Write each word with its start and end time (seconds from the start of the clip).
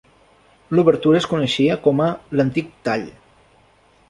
L'obertura 0.77 1.19
es 1.19 1.27
coneixia 1.33 1.77
com 1.89 2.01
a 2.07 2.09
"L'antic 2.39 2.73
tall". 2.89 3.07